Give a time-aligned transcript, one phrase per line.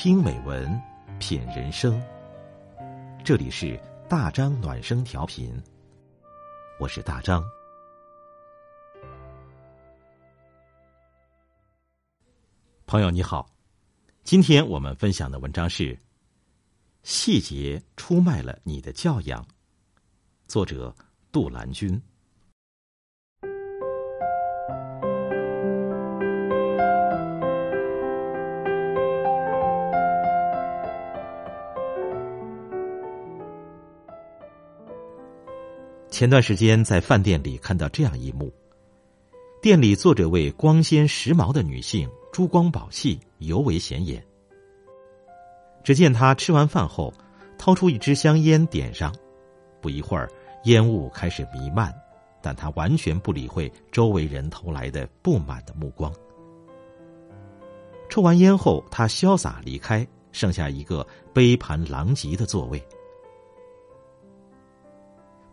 [0.00, 0.80] 听美文，
[1.18, 2.00] 品人生。
[3.24, 3.76] 这里是
[4.08, 5.60] 大张暖声调频，
[6.78, 7.42] 我是大张。
[12.86, 13.50] 朋友你好，
[14.22, 15.96] 今天我们分享的文章是
[17.02, 19.42] 《细节出卖了你的教养》，
[20.46, 20.94] 作者
[21.32, 22.00] 杜兰君。
[36.18, 38.52] 前段时间在饭店里看到这样一幕：
[39.62, 44.20] 店里坐着位光鲜时髦的女性，珠光宝气，尤为显眼。
[45.84, 47.14] 只见她吃完饭后，
[47.56, 49.14] 掏出一支香烟点上，
[49.80, 50.28] 不一会儿，
[50.64, 51.94] 烟雾开始弥漫，
[52.42, 56.12] 但她完全不理会周围人投来的不满的目光。
[58.10, 62.82] 抽完烟后，她潇洒离开，剩下一个杯盘狼藉的座位。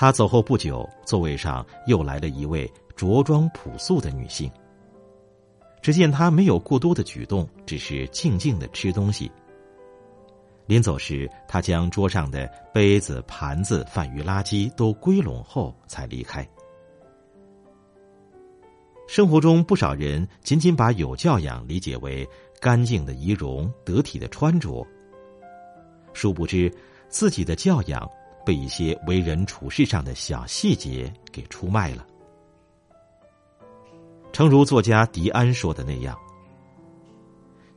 [0.00, 4.50] 他走后不久，座位上又来了一位着装朴素的女性。
[5.82, 9.30] 只见她没有过多的举动，只是静静的吃东西。
[10.64, 16.48] 临走时，他将桌上的杯子、盘子、饭余垃圾都归拢后才离开。
[19.06, 22.26] 生活中，不少人仅仅把有教养理解为
[22.58, 24.82] 干净的仪容、得体的穿着，
[26.14, 26.74] 殊不知
[27.10, 28.10] 自己的教养。
[28.50, 32.04] 被一些为人处事上的小细节给出卖了。
[34.32, 36.18] 诚如作家迪安说的那样，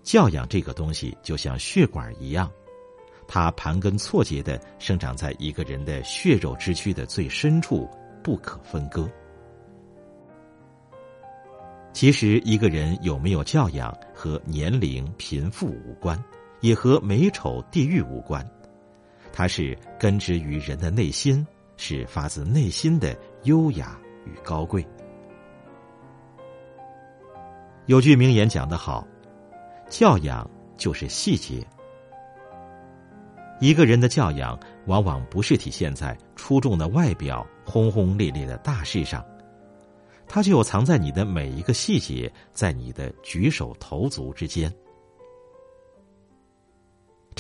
[0.02, 2.52] 教养这个东西就像血管一样，
[3.28, 7.88] 它盘根错节的生长在一个人的血肉之躯的最深处，
[8.24, 9.08] 不可分割。
[11.94, 16.20] 其实，一个人有没有教养和年龄、贫富无关，
[16.62, 18.44] 也和美丑、地域无关。
[19.34, 21.46] 它是根植于人的内心，
[21.76, 24.86] 是发自内心的优雅与高贵。
[27.88, 29.06] 有句名言讲得好
[29.90, 31.66] ：“教养就是细节。”
[33.60, 39.26] 一个人的教养，往往不是体现在出众的外表、轰轰烈烈的大事上，
[40.28, 44.72] 它就藏在你的每一个细节，在你的举手投足之间。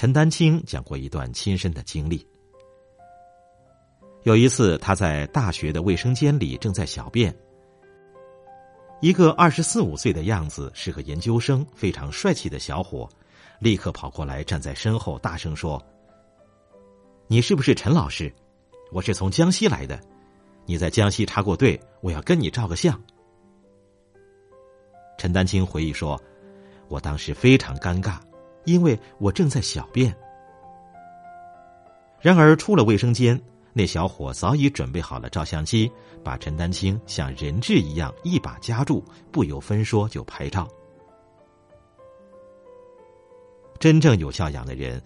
[0.04, 2.28] 陈丹青讲过一段亲身的经历。
[4.24, 7.34] 有一次，他在大学的卫生间里正在小便，
[9.00, 13.08] 一个二十四五岁的样子、是个研究生、非常帅气的小伙，
[13.60, 15.82] 立刻跑过来站在身后，大声说
[17.28, 18.30] ：“你是不是陈老师？
[18.92, 19.98] 我是从江西来的，
[20.66, 23.02] 你在江西插过队，我要跟你照个相。”
[25.18, 26.22] 陈丹青回忆说
[26.92, 28.20] ：“我当时非常尴尬。”
[28.66, 30.16] 因为我正在小便，
[32.22, 33.40] 然而出了卫生间，
[33.74, 35.92] 那小伙早已准备好了照相机，
[36.24, 40.68] 把陈丹青像人质一样一把夹住，不由分说就拍照。
[43.80, 45.02] 真正有教养的人，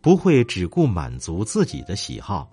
[0.00, 2.48] 不会只顾满足自己的喜好，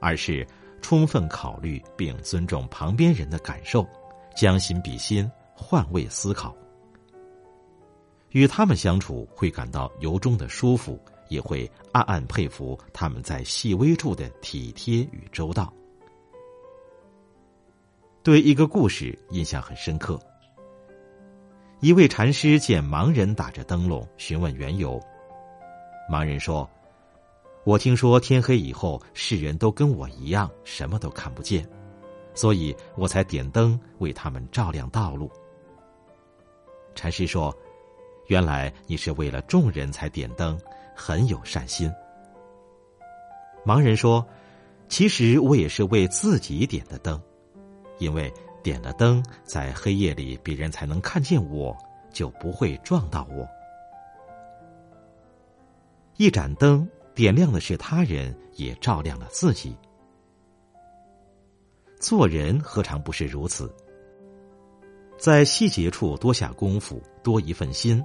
[0.00, 0.46] 而是
[0.82, 3.86] 充分考虑并尊重旁边人的感受，
[4.36, 6.54] 将心比心，换位思考。
[8.30, 15.72] 与他们相处会感到由衷的舒服，也会暗暗佩服他们在细微处的体贴与周到。
[18.22, 20.20] 对一个故事印象很深刻。
[21.80, 25.00] 一位禅师见盲人打着灯笼，询问缘由。
[26.10, 26.68] 盲人说
[27.64, 31.66] ：“我听说天黑以后，世人都跟我一样，什么都看不见，
[32.34, 35.30] 所以我才点灯为他们照亮道路。”
[36.94, 37.56] 禅师说。
[38.28, 40.58] 原来你是为了众人才点灯，
[40.94, 41.90] 很有善心。
[43.64, 44.26] 盲人说
[44.88, 47.20] ：“其实我也是为自己点的灯，
[47.98, 51.76] 因为点了灯，在黑夜里别人才能看见我，
[52.12, 53.48] 就不会撞到我。
[56.18, 59.74] 一盏灯点亮的是他人，也照亮了自己。
[61.98, 63.74] 做人何尝不是如此？
[65.18, 68.04] 在细节处多下功夫，多一份心。”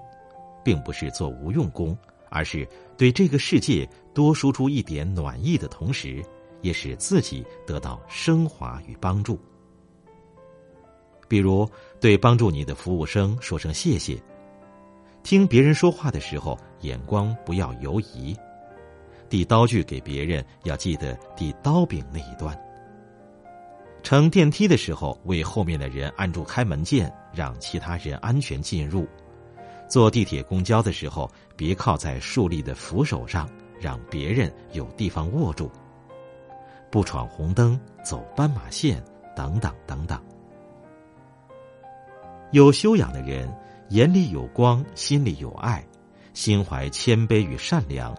[0.63, 1.97] 并不是做无用功，
[2.29, 2.67] 而是
[2.97, 6.23] 对这个世界多输出一点暖意的同时，
[6.61, 9.39] 也使自己得到升华与帮助。
[11.27, 11.67] 比如，
[11.99, 14.17] 对帮助你的服务生说声谢谢；
[15.23, 18.35] 听别人说话的时候，眼光不要游移；
[19.29, 22.53] 递刀具给别人，要记得递刀柄那一端；
[24.03, 29.07] 乘电梯的时候，为后面的人按住开门键，让其他人安全进入。
[29.87, 33.47] 坐地铁、公交的时候，别靠在竖立的扶手上，
[33.79, 35.69] 让别人有地方握住。
[36.89, 39.03] 不闯红灯，走斑马线，
[39.35, 40.19] 等等等等。
[42.51, 43.51] 有修养的人，
[43.89, 45.83] 眼里有光，心里有爱，
[46.33, 48.15] 心怀谦卑与善良，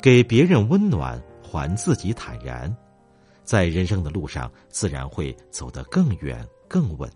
[0.00, 2.74] 给别人温暖，还自己坦然，
[3.42, 7.10] 在人生的路上，自然会走得更远、更稳。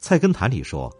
[0.00, 0.90] 菜根谭里说：“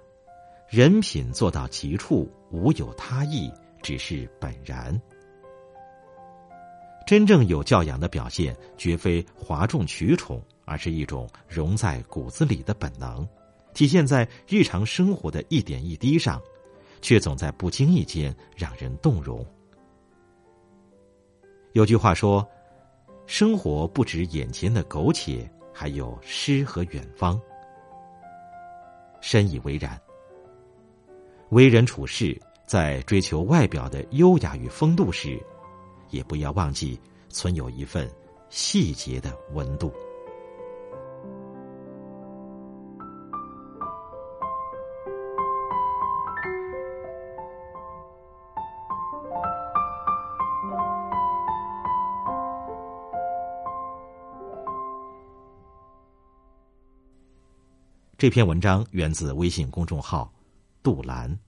[0.68, 3.50] 人品做到极处，无有他意，
[3.82, 5.00] 只是本然。”
[7.06, 13.26] 真正有教养的表现，绝非哗众取宠，而是一种融在骨子里的本能，
[13.72, 16.40] 体现在日常生活的一点一滴上，
[17.00, 19.44] 却总在不经意间让人动容。
[21.72, 22.46] 有句话说
[23.26, 27.40] ：“生活不止眼前的苟且，还有诗和远方。”
[29.20, 30.00] 深以为然。
[31.50, 35.40] 为人处事，在追求外表的优雅与风度时，
[36.10, 38.08] 也不要忘记存有一份
[38.48, 39.92] 细节的温度。
[58.20, 60.30] 这篇文章源自微信公众号
[60.84, 61.38] “杜兰”。